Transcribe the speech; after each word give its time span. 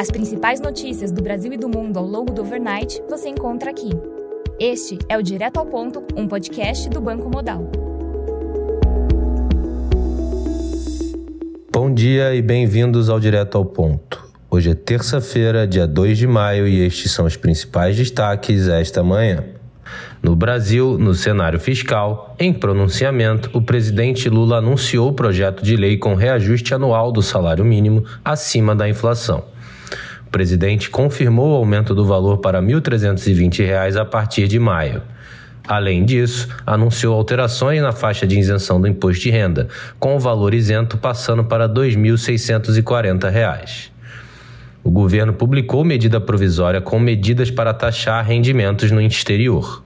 As 0.00 0.12
principais 0.12 0.60
notícias 0.60 1.10
do 1.10 1.20
Brasil 1.20 1.52
e 1.52 1.56
do 1.56 1.68
mundo 1.68 1.98
ao 1.98 2.06
longo 2.06 2.32
do 2.32 2.42
overnight 2.42 3.02
você 3.10 3.28
encontra 3.28 3.72
aqui. 3.72 3.90
Este 4.60 4.96
é 5.08 5.18
o 5.18 5.22
Direto 5.22 5.58
ao 5.58 5.66
Ponto, 5.66 6.04
um 6.16 6.28
podcast 6.28 6.88
do 6.88 7.00
Banco 7.00 7.28
Modal. 7.28 7.68
Bom 11.72 11.92
dia 11.92 12.32
e 12.32 12.40
bem-vindos 12.40 13.08
ao 13.08 13.18
Direto 13.18 13.58
ao 13.58 13.64
Ponto. 13.64 14.24
Hoje 14.48 14.70
é 14.70 14.74
terça-feira, 14.76 15.66
dia 15.66 15.84
2 15.84 16.16
de 16.16 16.28
maio, 16.28 16.68
e 16.68 16.78
estes 16.86 17.10
são 17.10 17.26
os 17.26 17.36
principais 17.36 17.96
destaques 17.96 18.68
esta 18.68 19.02
manhã. 19.02 19.44
No 20.22 20.34
Brasil, 20.34 20.96
no 20.98 21.14
cenário 21.14 21.60
fiscal, 21.60 22.34
em 22.38 22.52
pronunciamento, 22.52 23.50
o 23.52 23.62
presidente 23.62 24.28
Lula 24.28 24.58
anunciou 24.58 25.10
o 25.10 25.12
projeto 25.12 25.62
de 25.62 25.76
lei 25.76 25.96
com 25.96 26.14
reajuste 26.14 26.74
anual 26.74 27.12
do 27.12 27.22
salário 27.22 27.64
mínimo 27.64 28.04
acima 28.24 28.74
da 28.74 28.88
inflação. 28.88 29.44
O 30.26 30.30
presidente 30.30 30.90
confirmou 30.90 31.52
o 31.52 31.56
aumento 31.56 31.94
do 31.94 32.04
valor 32.04 32.38
para 32.38 32.60
R$ 32.60 32.66
1.320 32.66 33.96
a 33.96 34.04
partir 34.04 34.46
de 34.46 34.58
maio. 34.58 35.02
Além 35.66 36.04
disso, 36.04 36.48
anunciou 36.66 37.14
alterações 37.14 37.82
na 37.82 37.92
faixa 37.92 38.26
de 38.26 38.38
isenção 38.38 38.80
do 38.80 38.88
imposto 38.88 39.22
de 39.22 39.30
renda, 39.30 39.68
com 39.98 40.16
o 40.16 40.20
valor 40.20 40.54
isento 40.54 40.96
passando 40.96 41.44
para 41.44 41.66
R$ 41.66 41.72
2.640. 41.72 43.97
O 44.82 44.90
governo 44.90 45.32
publicou 45.32 45.84
medida 45.84 46.20
provisória 46.20 46.80
com 46.80 47.00
medidas 47.00 47.50
para 47.50 47.74
taxar 47.74 48.24
rendimentos 48.24 48.90
no 48.90 49.00
exterior. 49.00 49.84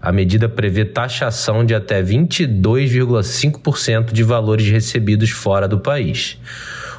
A 0.00 0.10
medida 0.12 0.48
prevê 0.48 0.84
taxação 0.84 1.64
de 1.64 1.74
até 1.74 2.00
22,5% 2.02 4.12
de 4.12 4.22
valores 4.22 4.68
recebidos 4.68 5.30
fora 5.30 5.66
do 5.66 5.80
país. 5.80 6.38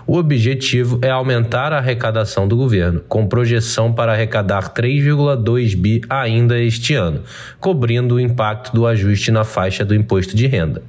O 0.05 0.17
objetivo 0.17 0.99
é 1.01 1.09
aumentar 1.09 1.71
a 1.73 1.77
arrecadação 1.77 2.47
do 2.47 2.55
governo, 2.55 3.01
com 3.07 3.27
projeção 3.27 3.91
para 3.93 4.13
arrecadar 4.13 4.73
3,2 4.73 5.75
bi 5.75 6.01
ainda 6.09 6.59
este 6.59 6.93
ano, 6.95 7.21
cobrindo 7.59 8.15
o 8.15 8.19
impacto 8.19 8.73
do 8.73 8.87
ajuste 8.87 9.31
na 9.31 9.43
faixa 9.43 9.85
do 9.85 9.93
imposto 9.93 10.35
de 10.35 10.47
renda. 10.47 10.81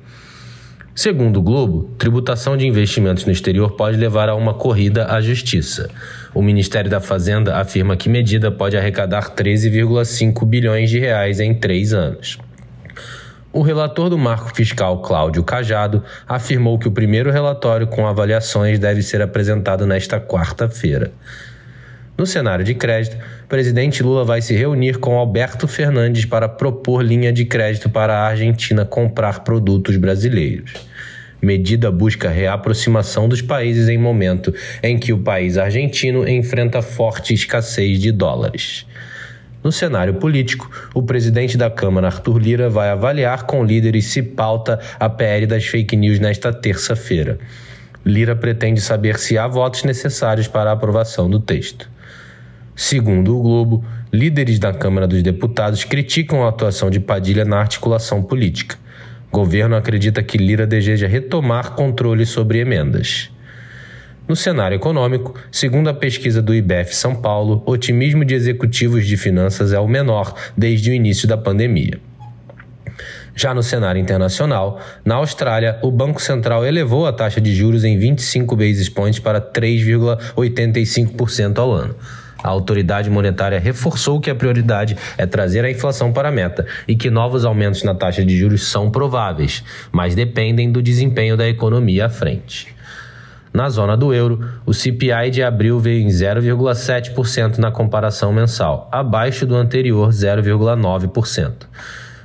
Segundo 0.98 1.36
o 1.36 1.42
Globo, 1.42 1.94
tributação 1.96 2.56
de 2.56 2.66
investimentos 2.66 3.24
no 3.24 3.30
exterior 3.30 3.76
pode 3.76 3.96
levar 3.96 4.28
a 4.28 4.34
uma 4.34 4.52
corrida 4.52 5.06
à 5.06 5.20
justiça. 5.20 5.88
O 6.34 6.42
Ministério 6.42 6.90
da 6.90 7.00
Fazenda 7.00 7.56
afirma 7.56 7.96
que 7.96 8.08
medida 8.08 8.50
pode 8.50 8.76
arrecadar 8.76 9.32
13,5 9.32 10.44
bilhões 10.44 10.90
de 10.90 10.98
reais 10.98 11.38
em 11.38 11.54
três 11.54 11.92
anos. 11.92 12.36
O 13.52 13.62
relator 13.62 14.10
do 14.10 14.18
marco 14.18 14.52
fiscal, 14.52 15.00
Cláudio 15.00 15.44
Cajado, 15.44 16.02
afirmou 16.26 16.76
que 16.80 16.88
o 16.88 16.92
primeiro 16.92 17.30
relatório 17.30 17.86
com 17.86 18.04
avaliações 18.04 18.80
deve 18.80 19.00
ser 19.00 19.22
apresentado 19.22 19.86
nesta 19.86 20.20
quarta-feira. 20.20 21.12
No 22.18 22.26
cenário 22.26 22.64
de 22.64 22.74
crédito, 22.74 23.16
o 23.44 23.46
presidente 23.46 24.02
Lula 24.02 24.24
vai 24.24 24.42
se 24.42 24.52
reunir 24.52 24.98
com 24.98 25.16
Alberto 25.16 25.68
Fernandes 25.68 26.24
para 26.24 26.48
propor 26.48 27.00
linha 27.00 27.32
de 27.32 27.44
crédito 27.44 27.88
para 27.88 28.12
a 28.12 28.26
Argentina 28.26 28.84
comprar 28.84 29.44
produtos 29.44 29.96
brasileiros. 29.96 30.72
Medida 31.40 31.92
busca 31.92 32.28
reaproximação 32.28 33.28
dos 33.28 33.40
países 33.40 33.88
em 33.88 33.96
momento 33.96 34.52
em 34.82 34.98
que 34.98 35.12
o 35.12 35.18
país 35.18 35.56
argentino 35.56 36.28
enfrenta 36.28 36.82
forte 36.82 37.32
escassez 37.32 38.00
de 38.00 38.10
dólares. 38.10 38.84
No 39.62 39.70
cenário 39.70 40.14
político, 40.14 40.68
o 40.92 41.00
presidente 41.00 41.56
da 41.56 41.70
Câmara, 41.70 42.08
Arthur 42.08 42.38
Lira, 42.38 42.68
vai 42.68 42.88
avaliar 42.88 43.44
com 43.44 43.64
líderes 43.64 44.06
se 44.06 44.24
pauta 44.24 44.80
a 44.98 45.08
PL 45.08 45.46
das 45.46 45.66
fake 45.66 45.94
news 45.94 46.18
nesta 46.18 46.52
terça-feira. 46.52 47.38
Lira 48.04 48.34
pretende 48.34 48.80
saber 48.80 49.18
se 49.18 49.38
há 49.38 49.46
votos 49.46 49.84
necessários 49.84 50.48
para 50.48 50.70
a 50.70 50.72
aprovação 50.72 51.30
do 51.30 51.38
texto. 51.38 51.88
Segundo 52.80 53.36
o 53.36 53.42
Globo, 53.42 53.84
líderes 54.12 54.60
da 54.60 54.72
Câmara 54.72 55.08
dos 55.08 55.20
Deputados 55.20 55.82
criticam 55.82 56.44
a 56.44 56.48
atuação 56.48 56.88
de 56.88 57.00
Padilha 57.00 57.44
na 57.44 57.58
articulação 57.58 58.22
política. 58.22 58.76
O 59.32 59.36
governo 59.36 59.74
acredita 59.74 60.22
que 60.22 60.38
Lira 60.38 60.64
deseja 60.64 61.08
retomar 61.08 61.72
controle 61.72 62.24
sobre 62.24 62.60
emendas. 62.60 63.32
No 64.28 64.36
cenário 64.36 64.76
econômico, 64.76 65.34
segundo 65.50 65.88
a 65.88 65.94
pesquisa 65.94 66.40
do 66.40 66.54
IBEF 66.54 66.94
São 66.94 67.16
Paulo, 67.16 67.64
o 67.66 67.72
otimismo 67.72 68.24
de 68.24 68.34
executivos 68.34 69.08
de 69.08 69.16
finanças 69.16 69.72
é 69.72 69.80
o 69.80 69.88
menor 69.88 70.32
desde 70.56 70.92
o 70.92 70.94
início 70.94 71.26
da 71.26 71.36
pandemia. 71.36 71.98
Já 73.34 73.52
no 73.52 73.64
cenário 73.64 74.00
internacional, 74.00 74.80
na 75.04 75.16
Austrália, 75.16 75.80
o 75.82 75.90
Banco 75.90 76.22
Central 76.22 76.64
elevou 76.64 77.08
a 77.08 77.12
taxa 77.12 77.40
de 77.40 77.52
juros 77.52 77.82
em 77.82 77.98
25 77.98 78.54
basis 78.54 78.88
points 78.88 79.18
para 79.18 79.40
3,85% 79.40 81.58
ao 81.58 81.72
ano. 81.72 81.96
A 82.42 82.48
autoridade 82.48 83.10
monetária 83.10 83.58
reforçou 83.58 84.20
que 84.20 84.30
a 84.30 84.34
prioridade 84.34 84.96
é 85.16 85.26
trazer 85.26 85.64
a 85.64 85.70
inflação 85.70 86.12
para 86.12 86.28
a 86.28 86.32
meta 86.32 86.66
e 86.86 86.94
que 86.94 87.10
novos 87.10 87.44
aumentos 87.44 87.82
na 87.82 87.94
taxa 87.94 88.24
de 88.24 88.36
juros 88.36 88.68
são 88.68 88.90
prováveis, 88.90 89.64
mas 89.90 90.14
dependem 90.14 90.70
do 90.70 90.80
desempenho 90.80 91.36
da 91.36 91.48
economia 91.48 92.06
à 92.06 92.08
frente. 92.08 92.78
Na 93.52 93.68
zona 93.70 93.96
do 93.96 94.14
euro, 94.14 94.44
o 94.64 94.72
CPI 94.72 95.30
de 95.30 95.42
abril 95.42 95.80
veio 95.80 96.02
em 96.02 96.08
0,7% 96.08 97.58
na 97.58 97.72
comparação 97.72 98.32
mensal, 98.32 98.88
abaixo 98.92 99.46
do 99.46 99.56
anterior 99.56 100.10
0,9%. 100.10 101.52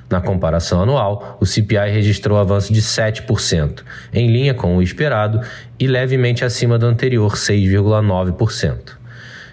Na 0.10 0.22
comparação 0.22 0.82
anual, 0.84 1.38
o 1.40 1.46
CPI 1.46 1.90
registrou 1.90 2.38
avanço 2.38 2.72
de 2.72 2.82
7%, 2.82 3.84
em 4.14 4.28
linha 4.28 4.54
com 4.54 4.78
o 4.78 4.82
esperado 4.84 5.42
e 5.80 5.88
levemente 5.88 6.46
acima 6.46 6.78
do 6.78 6.86
anterior 6.86 7.32
6,9%. 7.32 9.03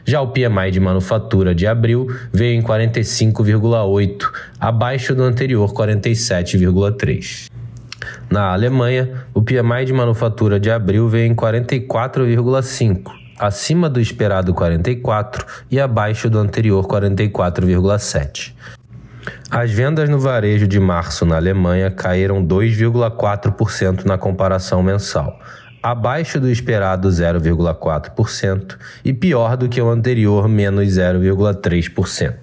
Já 0.04 0.20
o 0.20 0.28
PMI 0.28 0.70
de 0.70 0.80
manufatura 0.80 1.54
de 1.54 1.66
abril 1.66 2.06
veio 2.32 2.58
em 2.58 2.62
45,8, 2.62 4.30
abaixo 4.58 5.14
do 5.14 5.22
anterior 5.22 5.72
47,3. 5.72 7.50
Na 8.30 8.52
Alemanha, 8.52 9.24
o 9.34 9.42
PMI 9.42 9.84
de 9.84 9.92
manufatura 9.92 10.58
de 10.58 10.70
abril 10.70 11.08
veio 11.08 11.26
em 11.26 11.34
44,5, 11.34 13.10
acima 13.38 13.90
do 13.90 14.00
esperado 14.00 14.54
44 14.54 15.44
e 15.70 15.80
abaixo 15.80 16.30
do 16.30 16.38
anterior 16.38 16.86
44,7. 16.86 18.54
As 19.50 19.70
vendas 19.70 20.08
no 20.08 20.18
varejo 20.18 20.66
de 20.66 20.78
março 20.78 21.26
na 21.26 21.36
Alemanha 21.36 21.90
caíram 21.90 22.44
2,4% 22.44 24.04
na 24.04 24.16
comparação 24.16 24.82
mensal, 24.82 25.38
abaixo 25.82 26.38
do 26.38 26.50
esperado 26.50 27.08
0,4% 27.08 28.76
e 29.04 29.12
pior 29.12 29.56
do 29.56 29.68
que 29.68 29.80
o 29.80 29.88
anterior, 29.88 30.48
menos 30.48 30.88
0,3%. 30.88 32.34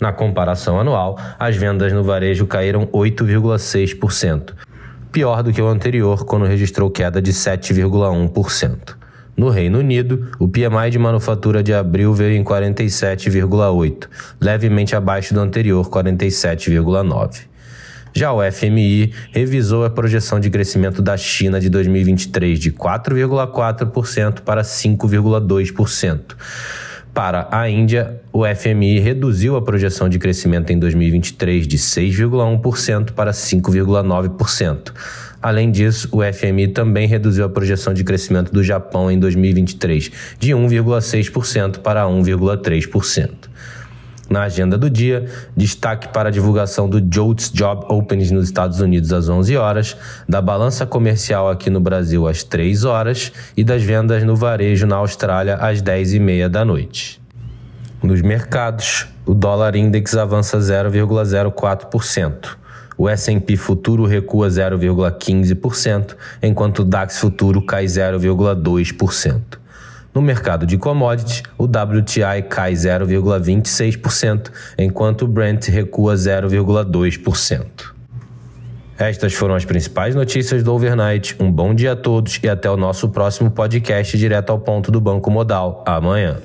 Na 0.00 0.12
comparação 0.12 0.80
anual, 0.80 1.18
as 1.38 1.56
vendas 1.56 1.92
no 1.92 2.02
varejo 2.02 2.46
caíram 2.46 2.86
8,6%, 2.86 4.54
pior 5.12 5.42
do 5.42 5.52
que 5.52 5.60
o 5.60 5.68
anterior, 5.68 6.24
quando 6.24 6.46
registrou 6.46 6.90
queda 6.90 7.20
de 7.20 7.32
7,1%. 7.32 8.96
No 9.36 9.48
Reino 9.48 9.78
Unido, 9.78 10.30
o 10.38 10.48
PMI 10.48 10.90
de 10.90 10.98
manufatura 10.98 11.62
de 11.62 11.72
abril 11.72 12.12
veio 12.12 12.36
em 12.36 12.44
47,8, 12.44 14.08
levemente 14.40 14.94
abaixo 14.94 15.34
do 15.34 15.40
anterior 15.40 15.88
47,9. 15.88 17.49
Já 18.12 18.32
o 18.32 18.40
FMI 18.50 19.12
revisou 19.32 19.84
a 19.84 19.90
projeção 19.90 20.40
de 20.40 20.50
crescimento 20.50 21.00
da 21.00 21.16
China 21.16 21.60
de 21.60 21.68
2023 21.68 22.58
de 22.58 22.72
4,4% 22.72 24.40
para 24.40 24.62
5,2%. 24.62 26.36
Para 27.12 27.48
a 27.50 27.68
Índia, 27.68 28.20
o 28.32 28.44
FMI 28.46 29.00
reduziu 29.00 29.56
a 29.56 29.62
projeção 29.62 30.08
de 30.08 30.18
crescimento 30.18 30.72
em 30.72 30.78
2023 30.78 31.66
de 31.66 31.76
6,1% 31.76 33.12
para 33.12 33.32
5,9%. 33.32 34.92
Além 35.42 35.70
disso, 35.70 36.08
o 36.12 36.20
FMI 36.22 36.68
também 36.68 37.08
reduziu 37.08 37.44
a 37.44 37.48
projeção 37.48 37.94
de 37.94 38.04
crescimento 38.04 38.52
do 38.52 38.62
Japão 38.62 39.10
em 39.10 39.18
2023 39.18 40.10
de 40.38 40.52
1,6% 40.52 41.78
para 41.78 42.04
1,3%. 42.04 43.30
Na 44.30 44.42
agenda 44.42 44.78
do 44.78 44.88
dia, 44.88 45.26
destaque 45.56 46.06
para 46.06 46.28
a 46.28 46.32
divulgação 46.32 46.88
do 46.88 47.00
JOLTS 47.00 47.50
Job 47.52 47.84
Openings 47.88 48.30
nos 48.30 48.44
Estados 48.44 48.78
Unidos 48.78 49.12
às 49.12 49.28
11 49.28 49.56
horas, 49.56 49.96
da 50.28 50.40
balança 50.40 50.86
comercial 50.86 51.50
aqui 51.50 51.68
no 51.68 51.80
Brasil 51.80 52.28
às 52.28 52.44
3 52.44 52.84
horas 52.84 53.32
e 53.56 53.64
das 53.64 53.82
vendas 53.82 54.22
no 54.22 54.36
varejo 54.36 54.86
na 54.86 54.94
Austrália 54.94 55.56
às 55.56 55.82
10 55.82 56.14
e 56.14 56.20
meia 56.20 56.48
da 56.48 56.64
noite. 56.64 57.20
Nos 58.00 58.22
mercados, 58.22 59.08
o 59.26 59.34
dólar 59.34 59.74
index 59.74 60.16
avança 60.16 60.58
0,04%. 60.58 62.56
O 62.96 63.08
S&P 63.08 63.56
futuro 63.56 64.06
recua 64.06 64.46
0,15%, 64.46 66.14
enquanto 66.40 66.80
o 66.80 66.84
DAX 66.84 67.18
futuro 67.18 67.60
cai 67.62 67.86
0,2%. 67.86 69.58
No 70.12 70.20
mercado 70.20 70.66
de 70.66 70.76
commodities, 70.76 71.42
o 71.56 71.64
WTI 71.64 72.42
cai 72.48 72.72
0,26%, 72.72 74.50
enquanto 74.76 75.22
o 75.22 75.28
Brent 75.28 75.68
recua 75.68 76.14
0,2%. 76.14 78.00
Estas 78.98 79.32
foram 79.32 79.54
as 79.54 79.64
principais 79.64 80.14
notícias 80.14 80.62
do 80.62 80.74
Overnight. 80.74 81.36
Um 81.40 81.50
bom 81.50 81.74
dia 81.74 81.92
a 81.92 81.96
todos 81.96 82.38
e 82.42 82.48
até 82.48 82.70
o 82.70 82.76
nosso 82.76 83.08
próximo 83.08 83.50
podcast 83.50 84.18
direto 84.18 84.50
ao 84.50 84.58
ponto 84.58 84.90
do 84.90 85.00
Banco 85.00 85.30
Modal. 85.30 85.82
Amanhã. 85.86 86.36